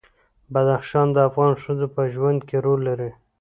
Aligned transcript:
بدخشان 0.53 1.07
د 1.13 1.17
افغان 1.29 1.53
ښځو 1.63 1.87
په 1.95 2.01
ژوند 2.13 2.39
کې 2.47 2.57
رول 2.65 2.79
لري. 2.89 3.11